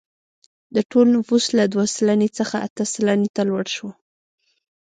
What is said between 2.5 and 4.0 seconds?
اته سلنې ته لوړ شو.